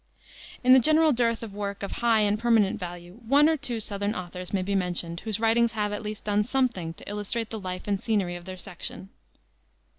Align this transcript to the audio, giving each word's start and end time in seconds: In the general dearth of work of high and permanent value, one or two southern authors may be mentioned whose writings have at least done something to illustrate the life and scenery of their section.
In 0.63 0.73
the 0.73 0.79
general 0.79 1.11
dearth 1.13 1.43
of 1.43 1.53
work 1.53 1.83
of 1.83 1.91
high 2.01 2.21
and 2.21 2.39
permanent 2.39 2.79
value, 2.79 3.19
one 3.27 3.47
or 3.47 3.55
two 3.55 3.79
southern 3.79 4.15
authors 4.15 4.51
may 4.51 4.63
be 4.63 4.73
mentioned 4.73 5.19
whose 5.19 5.39
writings 5.39 5.73
have 5.73 5.93
at 5.93 6.01
least 6.01 6.23
done 6.23 6.43
something 6.43 6.95
to 6.95 7.07
illustrate 7.07 7.51
the 7.51 7.59
life 7.59 7.85
and 7.87 8.01
scenery 8.01 8.35
of 8.35 8.45
their 8.45 8.57
section. 8.57 9.09